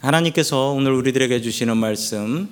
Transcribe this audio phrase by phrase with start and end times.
[0.00, 2.48] 하나님께서 오늘 우리들에게 주시는 말씀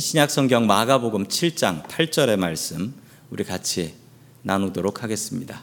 [0.00, 2.92] 신약 성경 마가복음 7장 8절의 말씀
[3.30, 3.94] 우리 같이
[4.42, 5.62] 나누도록 하겠습니다.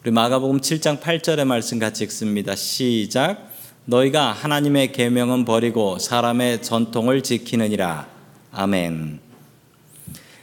[0.00, 2.54] 우리 마가복음 7장 8절의 말씀 같이 읽습니다.
[2.54, 3.50] 시작.
[3.86, 8.06] 너희가 하나님의 계명은 버리고 사람의 전통을 지키느니라.
[8.52, 9.18] 아멘.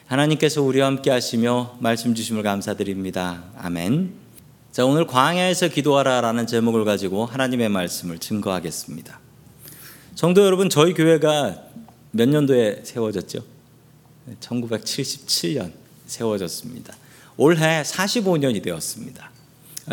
[0.08, 3.46] 하나님께서 우리와 함께 하시며 말씀 주심을 감사드립니다.
[3.58, 4.12] 아멘.
[4.74, 9.25] 자, 오늘 광야에서 기도하라라는 제목을 가지고 하나님의 말씀을 증거하겠습니다.
[10.16, 11.62] 성도 여러분, 저희 교회가
[12.12, 13.44] 몇 년도에 세워졌죠?
[14.40, 15.74] 1977년
[16.08, 16.96] 세워졌습니다.
[17.36, 19.30] 올해 45년이 되었습니다.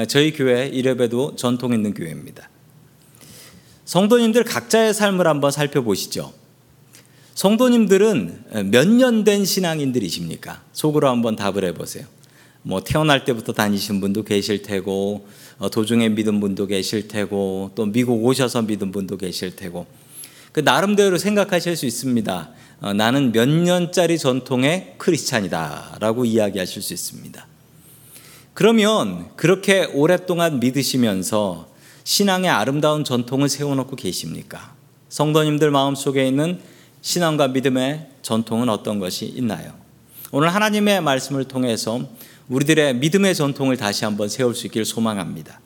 [0.06, 2.48] 저희 교회 이래봬도 전통 있는 교회입니다.
[3.84, 6.32] 성도님들 각자의 삶을 한번 살펴보시죠.
[7.34, 10.62] 성도님들은 몇 년 된 신앙인들이십니까?
[10.73, 12.07] 속으로 한번 답을 해보세요.
[12.62, 15.27] 뭐 태어날 때부터 다니신 분도 계실 테고
[15.59, 19.87] 어, 도중에 믿은 분도 계실 테고 또 미국 오셔서 믿은 분도 계실 테고
[20.52, 22.51] 그 나름대로 생각하실 수 있습니다.
[22.83, 27.46] 어, 나는 몇 년짜리 전통의 크리스찬이다라고 이야기하실 수 있습니다.
[28.54, 31.68] 그러면 그렇게 오랫동안 믿으시면서
[32.04, 34.74] 신앙의 아름다운 전통을 세워놓고 계십니까?
[35.09, 36.60] 성도님들 마음속에 있는
[37.01, 39.73] 신앙과 믿음의 전통은 어떤 것이 있나요?
[40.30, 42.09] 오늘 하나님의 말씀을 통해서
[42.48, 45.60] 우리들의 믿음의 전통을 다시 한번 세울 수 있기를 소망합니다.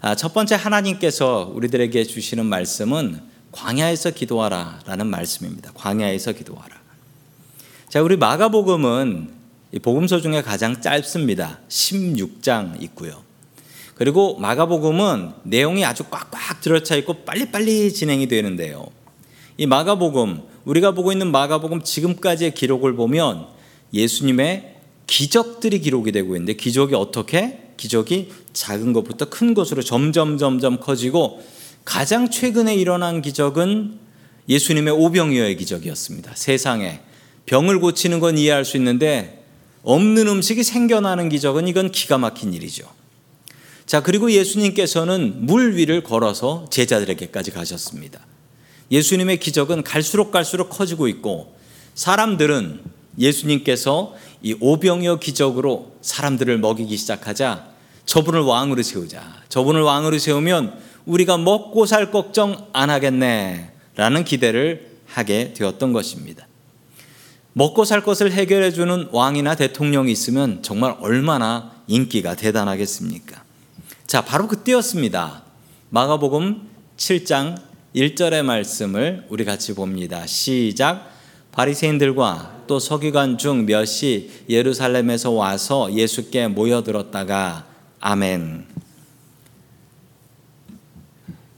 [0.00, 5.70] 아, 첫 번째 하나님께서 우리들에게 주시는 말씀은 광야에서 기도하라 라는 말씀입니다.
[5.74, 6.74] 광야에서 기도하라.
[7.88, 9.30] 자, 우리 마가복음은
[9.82, 11.60] 복음서 중에 가장 짧습니다.
[11.68, 13.22] 16장 있고요.
[13.94, 18.86] 그리고 마가복음은 내용이 아주 꽉꽉 들어차 있고 빨리빨리 진행이 되는데요.
[19.58, 23.46] 이 마가복음, 우리가 보고 있는 마가복음 지금까지의 기록을 보면
[23.92, 27.72] 예수님의 기적들이 기록이 되고 있는데 기적이 어떻게?
[27.76, 31.42] 기적이 작은 것부터 큰 것으로 점점 점점 커지고
[31.84, 33.98] 가장 최근에 일어난 기적은
[34.48, 36.32] 예수님의 오병이어의 기적이었습니다.
[36.34, 37.00] 세상에
[37.46, 39.44] 병을 고치는 건 이해할 수 있는데
[39.82, 42.88] 없는 음식이 생겨나는 기적은 이건 기가 막힌 일이죠.
[43.84, 48.20] 자, 그리고 예수님께서는 물 위를 걸어서 제자들에게까지 가셨습니다.
[48.90, 51.56] 예수님의 기적은 갈수록 갈수록 커지고 있고
[51.94, 52.80] 사람들은
[53.18, 57.66] 예수님께서 이 오병이어 기적으로 사람들을 먹이기 시작하자
[58.06, 59.42] 저분을 왕으로 세우자.
[59.48, 63.70] 저분을 왕으로 세우면 우리가 먹고 살 걱정 안 하겠네.
[63.96, 66.46] 라는 기대를 하게 되었던 것입니다.
[67.52, 73.42] 먹고 살 것을 해결해 주는 왕이나 대통령이 있으면 정말 얼마나 인기가 대단하겠습니까?
[74.06, 75.42] 자, 바로 그때였습니다.
[75.90, 77.60] 마가복음 7장
[77.94, 80.26] 1절의 말씀을 우리 같이 봅니다.
[80.26, 81.10] 시작.
[81.52, 87.66] 바리새인들과 또 서기관 중 몇이 예루살렘에서 와서 예수께 모여들었다가
[88.00, 88.66] 아멘.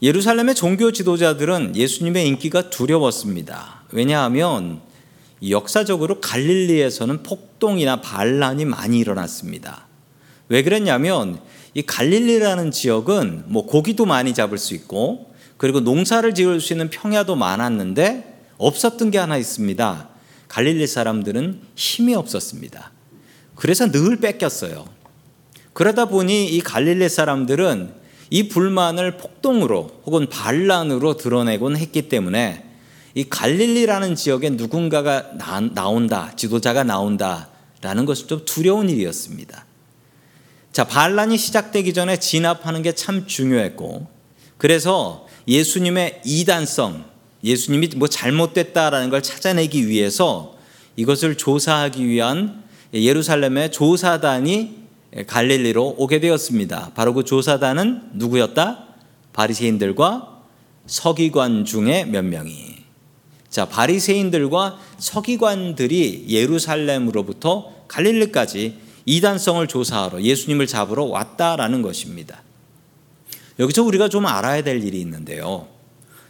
[0.05, 3.81] 예루살렘의 종교 지도자들은 예수님의 인기가 두려웠습니다.
[3.91, 4.81] 왜냐하면
[5.49, 9.87] 역사적으로 갈릴리에서는 폭동이나 반란이 많이 일어났습니다.
[10.47, 11.39] 왜 그랬냐면
[11.73, 17.35] 이 갈릴리라는 지역은 뭐 고기도 많이 잡을 수 있고 그리고 농사를 지을 수 있는 평야도
[17.35, 20.09] 많았는데 없었던 게 하나 있습니다.
[20.49, 22.91] 갈릴리 사람들은 힘이 없었습니다.
[23.55, 24.85] 그래서 늘 뺏겼어요.
[25.73, 32.63] 그러다 보니 이 갈릴리 사람들은 이 불만을 폭동으로 혹은 반란으로 드러내곤 했기 때문에
[33.13, 39.65] 이 갈릴리라는 지역에 누군가가 나, 온다 지도자가 나온다라는 것은 좀 두려운 일이었습니다.
[40.73, 44.07] 자, 반란이 시작되기 전에 진압하는 게 참 중요했고,
[44.57, 47.05] 그래서 예수님의 이단성,
[47.43, 50.57] 예수님이 뭐 잘못됐다라는 걸 찾아내기 위해서
[50.97, 52.63] 이것을 조사하기 위한
[52.93, 54.84] 예루살렘의 조사단이 예,
[55.27, 56.91] 갈릴리로 오게 되었습니다.
[56.93, 58.85] 바로 그 조사단은 누구였다?
[59.33, 60.41] 바리새인들과
[60.85, 62.75] 서기관 중에 몇 명이.
[63.49, 72.41] 자, 바리새인들과 서기관들이 예루살렘으로부터 갈릴리까지 이단성을 조사하러 예수님을 잡으러 왔다라는 것입니다.
[73.59, 75.67] 여기서 우리가 좀 알아야 될 일이 있는데요.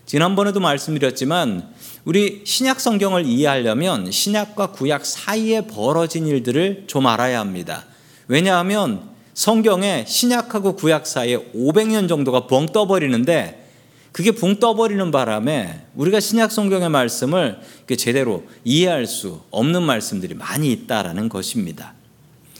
[0.05, 1.73] 지난번에도 말씀드렸지만
[2.03, 7.85] 우리 신약 성경을 이해하려면 신약과 구약 사이에 벌어진 일들을 좀 알아야 합니다.
[8.27, 13.63] 왜냐하면 성경에 신약하고 구약 사이에 500년 정도가 벙 떠버리는데
[14.11, 17.59] 그게 붕 떠버리는 바람에 우리가 신약 성경의 말씀을
[17.97, 21.93] 제대로 이해할 수 없는 말씀들이 많이 있다라는 것입니다.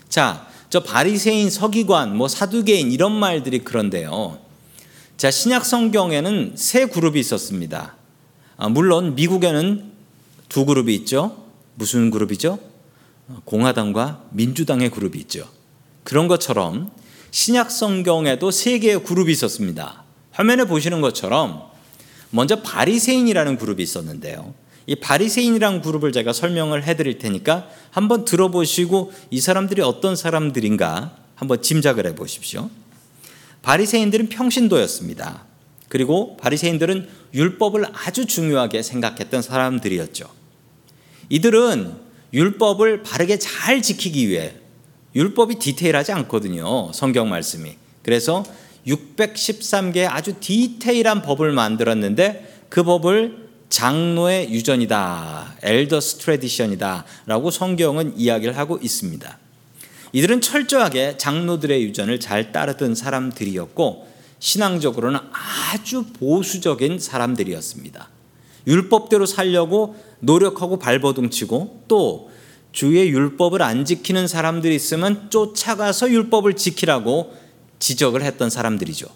[0.10, 4.38] 자, 저 바리새인, 서기관, 뭐 사두개인 이런 말들이 그런데요.
[5.16, 7.96] 자, 신약 성경에는 세 그룹이 있었습니다.
[8.58, 9.92] 아, 물론 미국에는
[10.50, 11.46] 두 그룹이 있죠.
[11.76, 12.60] 무슨 그룹이죠?
[13.46, 15.55] 공화당과 민주당의 그룹이 있죠.
[16.06, 16.92] 그런 것처럼
[17.32, 20.04] 신약 성경에도 세 개의 그룹이 있었습니다.
[20.32, 21.64] 화면에 보시는 것처럼
[22.30, 24.54] 먼저 바리새인이라는 그룹이 있었는데요.
[24.88, 32.06] 이 바리새인이라는 그룹을 제가 설명을 해드릴 테니까 한번 들어보시고 이 사람들이 어떤 사람들인가 한번 짐작을
[32.08, 32.70] 해보십시오.
[33.64, 35.44] 바리새인들은 평신도였습니다.
[35.90, 40.30] 그리고 바리새인들은 율법을 아주 중요하게 생각했던 사람들이었죠.
[41.30, 41.96] 이들은
[42.32, 44.56] 율법을 바르게 잘 지키기 위해
[45.16, 46.92] 율법이 디테일하지 않거든요.
[46.94, 47.76] 성경 말씀이.
[48.04, 48.44] 그래서
[48.86, 55.56] 613개의 아주 디테일한 법을 만들었는데 그 법을 장로의 유전이다.
[55.64, 57.06] 엘더스 트레디션이다.
[57.26, 59.40] 라고 성경은 이야기를 하고 있습니다.
[60.14, 64.08] 이들은 철저하게 장로들의 유전을 잘 따르던 사람들이었고
[64.40, 68.10] 신앙적으로는 아주 보수적인 사람들이었습니다.
[68.68, 72.32] 율법대로 살려고 노력하고 발버둥 치고 또
[72.76, 77.34] 주의 율법을 안 지키는 사람들이 있으면 쫓아가서 율법을 지키라고
[77.80, 79.08] 지적을 했던 사람들이죠.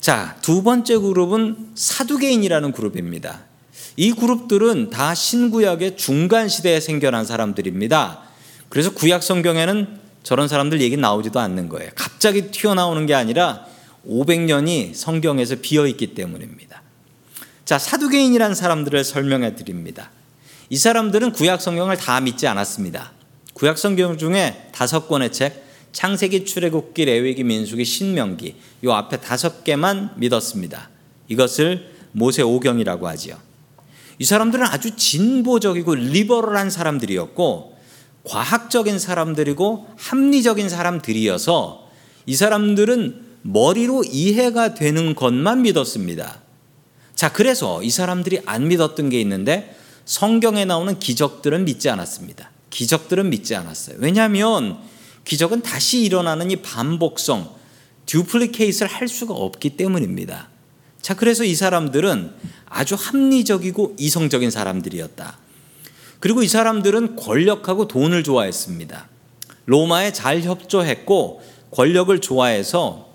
[0.00, 3.44] 자, 두 번째 그룹은 사두개인이라는 그룹입니다.
[3.96, 8.20] 이 그룹들은 다 신구약의 중간 시대에 생겨난 사람들입니다.
[8.68, 11.90] 그래서 구약 성경에는 저런 사람들 얘기 나오지도 않는 거예요.
[11.94, 13.64] 갑자기 튀어나오는 게 아니라
[14.06, 16.82] 500년이 성경에서 비어 있기 때문입니다.
[17.64, 20.10] 자, 사두개인이라는 사람들을 설명해 드립니다.
[20.72, 23.12] 이 사람들은 구약 성경을 다 믿지 않았습니다.
[23.52, 30.14] 구약 성경 중에 다섯 권의 책, 창세기, 출애굽기, 레위기, 민수기, 신명기 요 앞에 다섯 개만
[30.16, 30.88] 믿었습니다.
[31.28, 33.36] 이것을 모세 오경이라고 하지요.
[34.18, 37.76] 이 사람들은 아주 진보적이고 리버럴한 사람들이었고
[38.24, 41.86] 과학적인 사람들이고 합리적인 사람들이어서
[42.24, 46.40] 이 사람들은 머리로 이해가 되는 것만 믿었습니다.
[47.14, 52.50] 자, 그래서 이 사람들이 안 믿었던 게 있는데 성경에 나오는 기적들은 믿지 않았습니다.
[52.70, 53.96] 기적들은 믿지 않았어요.
[53.98, 54.78] 왜냐하면
[55.24, 57.50] 기적은 다시 일어나는 이 반복성,
[58.06, 60.48] 듀플리케이트를 할 수가 없기 때문입니다.
[61.00, 62.32] 자, 그래서 이 사람들은
[62.66, 65.38] 아주 합리적이고 이성적인 사람들이었다.
[66.20, 69.08] 그리고 이 사람들은 권력하고 돈을 좋아했습니다.
[69.66, 73.10] 로마에 잘 협조했고 권력을 좋아해서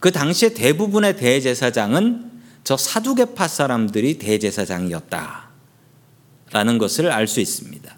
[0.00, 2.30] 그 당시에 대부분의 대제사장은
[2.62, 5.10] 저 사두개파 사람들이 대제사장이었
[6.54, 6.58] 다.
[6.60, 7.96] 라는 것을 알 수 있습니다.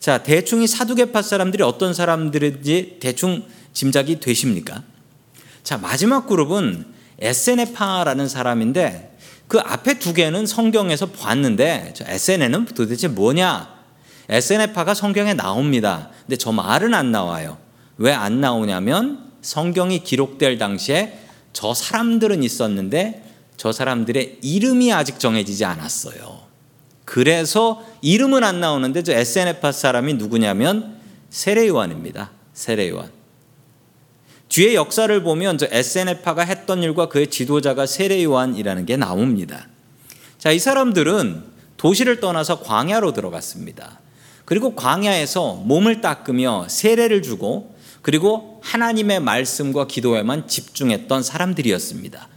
[0.00, 4.82] 자, 대충 이 사두개파 사람들이 어떤 사람들인지 대충 짐작이 되십니까?
[5.62, 6.84] 자, 마지막 그룹은
[7.20, 9.16] 에세네파라는 사람인데
[9.48, 11.06] 그 앞에 두 개는 성경에서
[11.94, 13.72] 저 에세네는 도대체 뭐냐?
[14.28, 16.10] 에세네파가 성경에 나옵니다.
[16.22, 17.58] 근데 저 말은 안 나와요.
[17.96, 21.18] 왜 안 나오냐면 성경이 기록될 당시에
[21.52, 23.22] 저 사람들은 있었는데
[23.56, 26.43] 저 사람들의 이름이 아직 정해지지 않았어요.
[27.04, 30.98] 그래서 이름은 안 나오는데 저 에세네파 사람이 누구냐면
[31.30, 32.30] 세례요한입니다.
[32.52, 33.10] 세례요한.
[34.48, 39.66] 뒤에 역사를 보면 저 에세네파가 했던 일과 그의 지도자가 세례요한이라는 게 나옵니다.
[40.38, 41.42] 자, 이 사람들은
[41.76, 44.00] 도시를 떠나서 광야로 들어갔습니다.
[44.44, 52.28] 그리고 광야에서 몸을 닦으며 세례를 주고 그리고 하나님의 말씀과 기도에만 집중했던 사람들이었습니다.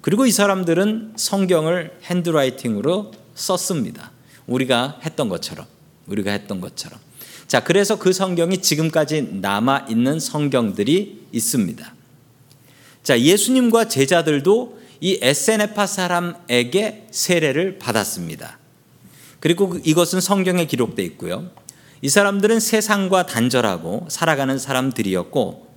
[0.00, 4.10] 그리고 이 사람들은 성경을 핸드라이팅으로 썼습니다.
[4.46, 5.66] 우리가 했던 것처럼.
[6.06, 6.98] 우리가 했던 것처럼.
[7.46, 11.94] 자, 그래서 그 성경이 지금까지 남아 있는 성경들이 있습니다.
[13.02, 18.58] 자, 예수님과 제자들도 이 에세네파 사람에게 세례를 받았습니다.
[19.40, 21.50] 그리고 이것은 성경에 기록되어 있고요.
[22.00, 25.72] 이 사람들은 세상과 단절하고 살아가는 사람들이었고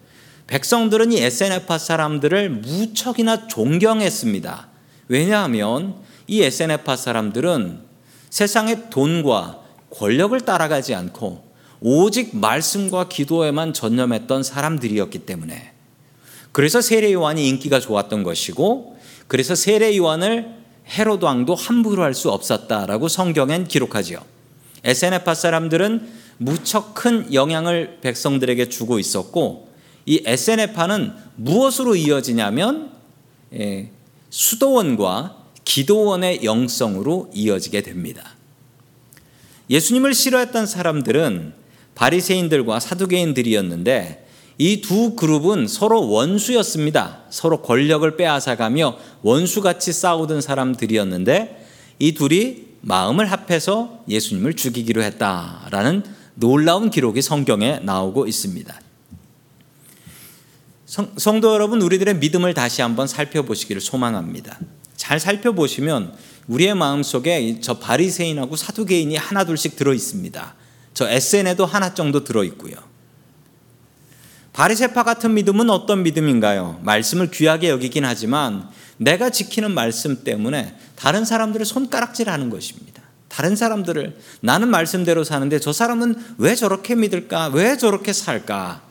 [0.48, 4.68] 백성들은 이 에세네파 사람들을 무척이나 존경했습니다.
[5.08, 5.96] 왜냐하면
[6.28, 7.80] 이 에세네파 사람들은
[8.30, 11.44] 세상의 돈과 권력을 따라가지 않고
[11.82, 15.72] 오직 말씀과 기도에만 전념했던 사람들이었기 때문에
[16.52, 20.56] 그래서 세례 요한이 인기가 좋았던 것이고 그래서 세례 요한을
[20.88, 24.20] 헤로드 왕도 함부로 할 수 없었다라고 성경엔 기록하지요.
[24.84, 29.70] 에세네파 사람들은 무척 큰 영향을 백성들에게 주고 있었고
[30.06, 32.92] 이 에세네파는 무엇으로 이어지냐면
[33.54, 33.90] 예,
[34.30, 38.36] 수도원과 기도원의 영성으로 이어지게 됩니다.
[39.70, 41.54] 예수님을 싫어했던 사람들은
[41.96, 44.26] 바리새인들과 사두개인들이었는데
[44.58, 47.24] 이 두 그룹은 서로 원수였습니다.
[47.30, 51.68] 서로 권력을 빼앗아가며 원수같이 싸우던 사람들이었는데
[52.00, 56.04] 이 둘이 마음을 합해서 예수님을 죽이기로 했다라는
[56.36, 58.82] 놀라운 기록이 성경에 나오고 있습니다.
[60.86, 64.60] 성, 성도 여러분, 우리들의 믿음을 다시 한번 살펴보시기를 소망합니다.
[65.06, 66.16] 잘 살펴보시면
[66.48, 70.56] 우리의 마음 속에 저 바리새인하고 사두개인이 하나 둘씩 들어 있습니다.
[70.96, 72.74] 저 SN에도 하나 정도 들어 있고요.
[74.54, 76.80] 바리세파 같은 믿음은 어떤 믿음인가요?
[76.82, 83.04] 말씀을 귀하게 여기긴 하지만 내가 지키는 말씀 때문에 다른 사람들을 손가락질하는 것입니다.
[83.28, 87.50] 다른 사람들을 나는 말씀대로 사는데 저 사람은 왜 저렇게 믿을까?
[87.50, 88.82] 왜 저렇게 살까?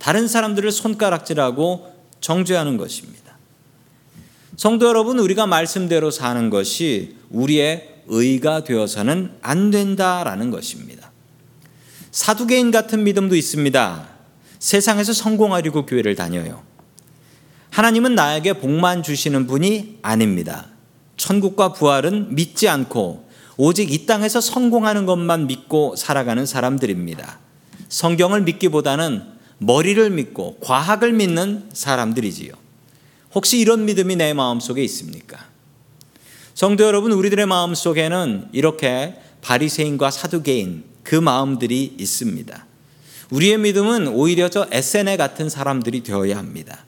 [0.00, 3.29] 다른 사람들을 손가락질하고 정죄하는 것입니다.
[4.60, 11.12] 성도 여러분, 우리가 말씀대로 사는 것이 우리의 의가 되어서는 안 된다라는 것입니다.
[12.10, 14.08] 사두개인 같은 믿음도 있습니다.
[14.58, 16.62] 세상에서 성공하려고 교회를 다녀요.
[17.70, 20.66] 하나님은 나에게 복만 주시는 분이 아닙니다.
[21.16, 27.38] 천국과 부활은 믿지 않고 오직 이 땅에서 성공하는 것만 믿고 살아가는 사람들입니다.
[27.88, 29.22] 성경을 믿기보다는
[29.56, 32.60] 머리를 믿고 과학을 믿는 사람들이지요.
[33.34, 35.46] 혹시 이런 믿음이 내 마음속에 있습니까?
[36.54, 42.66] 성도 여러분, 우리들의 마음속에는 이렇게 바리새인과 사두개인 그 마음들이 있습니다.
[43.30, 46.84] 우리의 믿음은 오히려 저 에세네 같은 사람들이 되어야 합니다.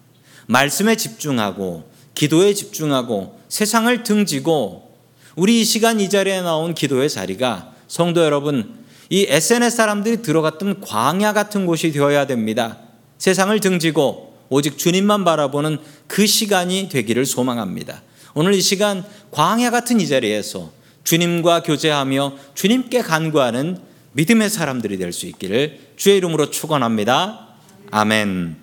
[0.46, 4.92] 말씀에 집중하고 기도에 집중하고 세상을 등지고
[5.36, 11.32] 우리 이 시간 이 자리에 나온 기도의 자리가 성도 여러분 이 SNS 사람들이 들어갔던 광야
[11.32, 12.78] 같은 곳이 되어야 됩니다.
[13.18, 18.02] 세상을 등지고 오직 주님만 바라보는 그 시간이 되기를 소망합니다.
[18.34, 20.70] 오늘 이 시간 광야 같은 이 자리에서
[21.04, 23.78] 주님과 교제하며 주님께 간구하는
[24.12, 27.48] 믿음의 사람들이 될 수 있기를 주의 이름으로 축원합니다.
[27.90, 28.56] 아멘.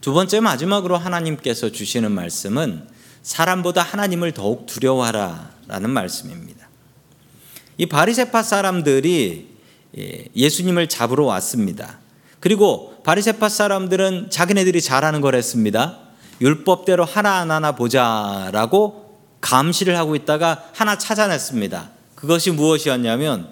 [0.00, 2.86] 두 번째 마지막으로 하나님께서 주시는 말씀은
[3.22, 6.68] 사람보다 하나님을 더욱 두려워하라라는 말씀입니다.
[7.76, 9.48] 이 바리새파 사람들이
[9.98, 11.98] 예, 예수님을 잡으러 왔습니다.
[12.44, 16.00] 그리고 바리새파 사람들은 자기네들이 잘하는 걸 했습니다.
[16.42, 21.88] 율법대로 하나하나 보자라고 감시를 하고 있다가 하나 찾아냈습니다.
[22.14, 23.48] 그것이 무엇이었냐면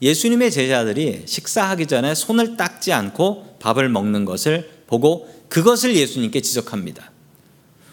[0.00, 7.10] 예수님의 제자들이 식사하기 전에 손을 닦지 않고 밥을 먹는 것을 보고 그것을 예수님께 지적합니다.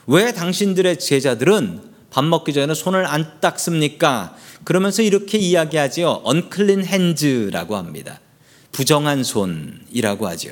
[0.06, 4.38] 왜 당신들의 제자들은 밥 먹기 전에 손을 안 닦습니까?
[4.64, 6.24] 그러면서 이렇게 이야기하지요.
[6.26, 8.22] unclean hands라고 합니다.
[8.78, 10.52] 부정한 손이라고 하죠.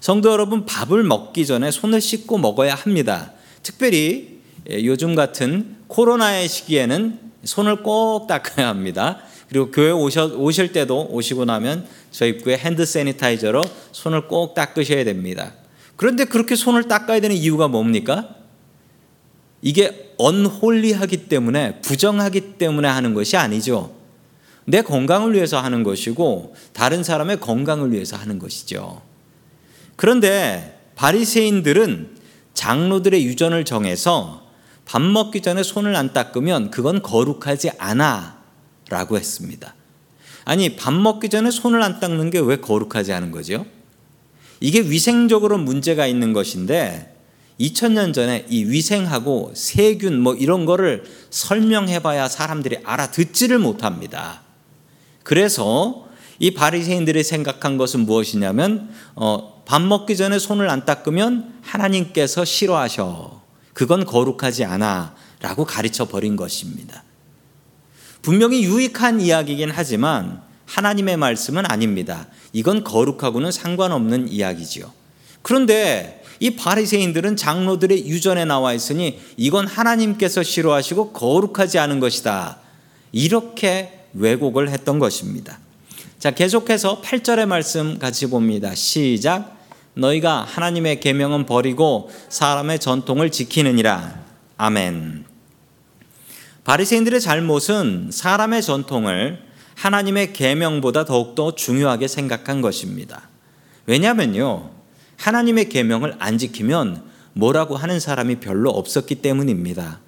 [0.00, 3.32] 성도 여러분, 밥을 먹기 전에 손을 씻고 먹어야 합니다.
[3.62, 4.40] 특별히
[4.70, 9.18] 요즘 같은 코로나의 시기에는 손을 꼭 닦아야 합니다.
[9.50, 15.52] 그리고 교회 오셔, 오실 때도 오시고 나면 저 입구에 핸드 세니타이저로 손을 꼭 닦으셔야 됩니다.
[15.96, 18.34] 그런데 그렇게 손을 닦아야 되는 이유가 뭡니까?
[19.60, 23.94] 이게 언홀리하기 때문에 부정하기 때문에 하는 것이 아니죠.
[24.64, 29.02] 내 건강을 위해서 하는 것이고 다른 사람의 건강을 위해서 하는 것이죠.
[29.96, 32.16] 그런데 바리새인들은
[32.54, 34.42] 장로들의 유전을 정해서
[34.84, 38.38] 밥 먹기 전에 손을 안 닦으면 그건 거룩하지 않아
[38.88, 39.74] 라고 했습니다.
[40.44, 43.64] 아니, 밥 먹기 전에 손을 안 닦는 게 왜 거룩하지 않은 거죠?
[44.60, 47.16] 이게 위생적으로 문제가 있는 것인데
[47.60, 54.42] 2000년 전에 이 위생하고 세균 뭐 이런 거를 설명해 봐야 사람들이 알아듣지를 못합니다.
[55.22, 56.06] 그래서
[56.38, 63.42] 이 바리새인들이 생각한 것은 무엇이냐면 어, 밥 먹기 전에 손을 안 닦으면 하나님께서 싫어하셔.
[63.72, 67.04] 그건 거룩하지 않아라고 가르쳐 버린 것입니다.
[68.22, 72.26] 분명히 유익한 이야기이긴 하지만 하나님의 말씀은 아닙니다.
[72.52, 74.90] 이건 거룩하고는 상관없는 이야기지요.
[75.42, 82.58] 그런데 이 바리새인들은 장로들의 유전에 나와 있으니 이건 하나님께서 싫어하시고 거룩하지 않은 것이다.
[83.12, 85.58] 이렇게 왜곡을 했던 것입니다.
[86.18, 88.74] 자, 계속해서 8절의 말씀 같이 봅니다.
[88.74, 89.58] 시작.
[89.94, 94.22] 너희가 하나님의 계명은 버리고 사람의 전통을 지키느니라.
[94.56, 95.24] 아멘.
[96.64, 99.42] 바리새인들의 잘못은 사람의 전통을
[99.74, 103.28] 하나님의 계명보다 더욱더 중요하게 생각한 것입니다.
[103.86, 104.70] 왜냐하면요.
[105.16, 107.02] 하나님의 계명을 안 지키면
[107.32, 110.00] 뭐라고 하는 사람이 별로 없었기 때문입니다.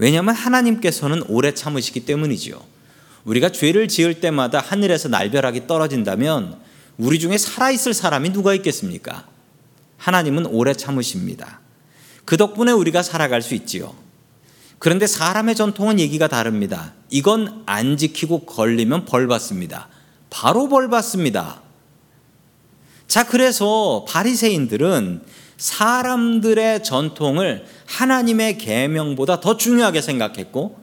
[0.00, 2.58] 왜냐하면 하나님께서는 오래 참으시기 때문이죠.
[3.24, 6.58] 우리가 죄를 지을 때마다 하늘에서 날벼락이 떨어진다면
[6.96, 9.26] 우리 중에 살아있을 사람이 누가 있겠습니까?
[9.98, 11.60] 하나님은 오래 참으십니다.
[12.24, 13.94] 그 덕분에 우리가 살아갈 수 있지요.
[14.78, 16.94] 그런데 사람의 전통은 얘기가 다릅니다.
[17.10, 19.88] 이건 안 지키고 걸리면 벌 받습니다.
[20.30, 21.60] 바로 벌 받습니다.
[23.06, 25.20] 자, 그래서 바리새인들은
[25.60, 30.80] 사람들의 전통을 하나님의 계명보다 더 중요하게 생각했고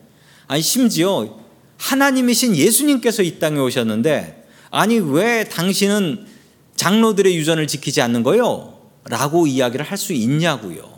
[0.47, 1.39] 아니 심지어
[1.77, 6.27] 하나님이신 예수님께서 이 땅에 오셨는데 아니 왜 당신은
[6.75, 8.79] 장로들의 유전을 지키지 않는 거요?
[9.05, 10.97] 라고 이야기를 할 수 있냐고요.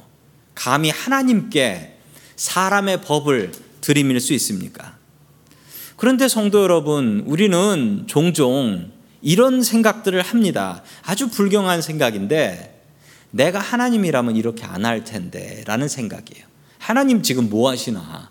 [0.55, 1.95] 감히 하나님께
[2.35, 4.97] 사람의 법을 들이밀 수 있습니까?
[5.95, 10.83] 그런데 성도 여러분, 우리는 종종 이런 생각들을 합니다.
[11.03, 12.78] 아주 불경한 생각인데
[13.31, 16.45] 내가 하나님이라면 이렇게 안 할 텐데 라는 생각이에요.
[16.77, 18.29] 하나님 지금 뭐 하시나?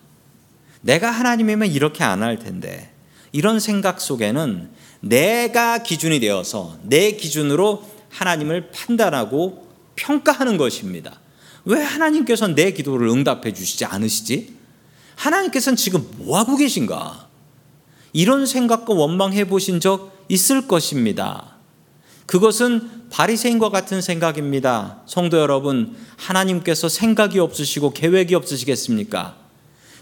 [0.80, 2.92] 내가 하나님이면 이렇게 안 할 텐데.
[3.32, 11.20] 이런 생각 속에는 내가 기준이 되어서 내 기준으로 하나님을 판단하고 평가하는 것입니다.
[11.64, 14.56] 왜 하나님께서는 내 기도를 응답해 주시지 않으시지?
[15.16, 17.28] 하나님께서는 지금 뭐 하고 계신가?
[18.14, 21.57] 이런 생각과 원망해 보신 적 있을 것입니다.
[22.28, 25.00] 그것은 바리새인과 같은 생각입니다.
[25.06, 29.34] 성도 여러분, 하나님께서 생각이 없으시고 계획이 없으시겠습니까?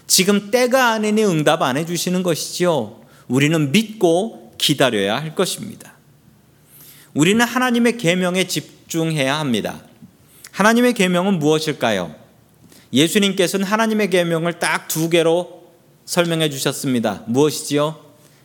[0.07, 2.99] 지금 때가 아니니 응답 안 해주시는 것이지요.
[3.29, 5.93] 우리는 믿고 기다려야 할 것입니다.
[7.13, 9.79] 우리는 하나님의 계명에 집중해야 합니다.
[10.51, 12.13] 하나님의 계명은 무엇일까요?
[12.91, 15.63] 예수님께서는 하나님의 계명을 딱 두 개로
[16.03, 17.23] 설명해 주셨습니다.
[17.27, 17.97] 무엇이지요?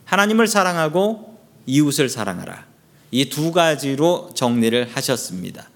[0.05, 2.72] 하나님을 사랑하고 이웃을 사랑하라.
[3.13, 5.69] 이 두 가지로 정리를 하셨습니다.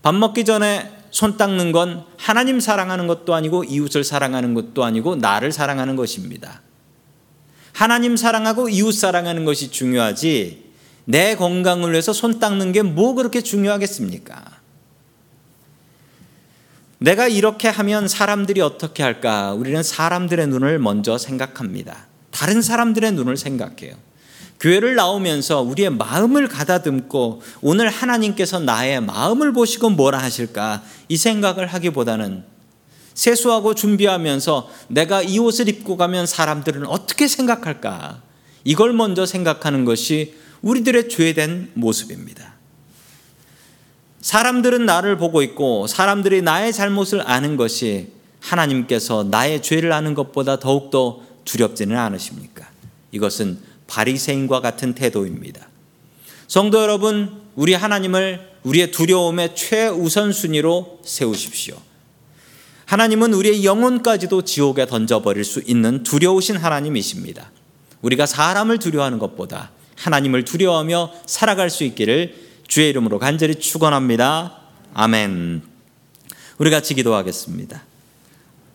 [0.00, 5.50] 밥 먹기 전에 손 닦는 건 하나님 사랑하는 것도 아니고 이웃을 사랑하는 것도 아니고 나를
[5.52, 6.62] 사랑하는 것입니다.
[7.72, 10.70] 하나님 사랑하고 이웃 사랑하는 것이 중요하지
[11.04, 14.60] 내 건강을 위해서 손 닦는 게 뭐 그렇게 중요하겠습니까?
[16.98, 19.52] 내가 이렇게 하면 사람들이 어떻게 할까?
[19.52, 22.06] 우리는 사람들의 눈을 먼저 생각합니다.
[22.30, 23.96] 다른 사람들의 눈을 생각해요.
[24.62, 32.44] 교회를 나오면서 우리의 마음을 가다듬고 오늘 하나님께서 나의 마음을 보시고 뭐라 하실까 이 생각을 하기보다는
[33.14, 38.22] 세수하고 준비하면서 내가 이 옷을 입고 가면 사람들은 어떻게 생각할까
[38.62, 42.54] 이걸 먼저 생각하는 것이 우리들의 죄된 모습입니다.
[44.20, 51.20] 사람들은 나를 보고 있고 사람들이 나의 잘못을 아는 것이 하나님께서 나의 죄를 아는 것보다 더욱더
[51.44, 52.70] 두렵지는 않으십니까?
[53.10, 55.68] 이것은 바리새인과 같은 태도입니다.
[56.48, 61.76] 성도 여러분, 우리 하나님을 우리의 두려움의 최우선 순위로 세우십시오.
[62.86, 67.50] 하나님은 우리의 영혼까지도 지옥에 던져버릴 수 있는 두려우신 하나님이십니다.
[68.02, 72.34] 우리가 사람을 두려워하는 것보다 하나님을 두려워하며 살아갈 수 있기를
[72.66, 74.58] 주의 이름으로 간절히 축원합니다.
[74.94, 75.62] 아멘.
[76.58, 77.82] 우리 같이 기도하겠습니다.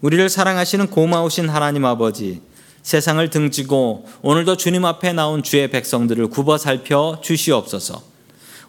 [0.01, 2.41] 우리를 사랑하시는 고마우신 하나님 아버지,
[2.87, 8.01] 세상을 등지고 오늘도 주님 앞에 나온 주의 백성들을 굽어 살펴 주시옵소서.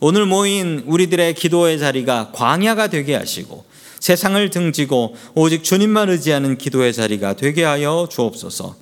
[0.01, 3.65] 오늘 모인 우리들의 기도의 자리가 광야가 되게 하시고
[4.01, 8.75] 세상을 등지고 오직 주님만 의지하는 기도의 자리가 되게 하여 주옵소서.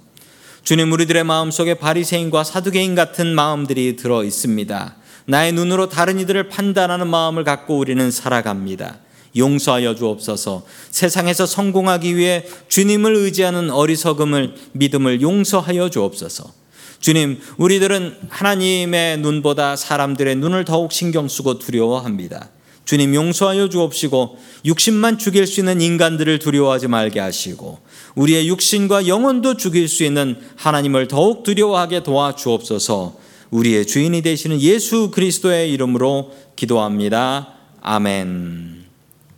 [0.65, 4.97] 주님 우리들의 마음속에 바리새인과 사두개인 같은 마음들이 들어 있습니다.
[5.27, 9.01] 나의 눈으로 다른 이들을 판단하는 마음을 갖고 우리는 살아갑니다.
[9.37, 10.65] 용서하여 주옵소서.
[10.91, 16.53] 세상에서 성공하기 위해 주님을 의지하는 어리석음을 믿음을 용서하여 주옵소서.
[17.01, 22.51] 주님, 우리들은 하나님의 눈보다 사람들의 눈을 더욱 신경 쓰고 두려워합니다.
[22.87, 27.81] 주님 용서하여 주옵시고 육신만 죽일 수 있는 인간들을 두려워하지 말게 하시고
[28.15, 33.17] 우리의 육신과 영혼도 죽일 수 있는 하나님을 더욱 두려워하게 도와 주옵소서.
[33.51, 37.55] 우리의 주인이 되시는 예수 그리스도의 이름으로 기도합니다.
[37.83, 38.86] 아멘.